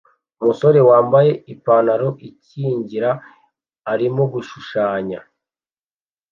[0.41, 3.09] Umusore wambaye ipantaro ikingira
[3.91, 5.19] arimo gushushanya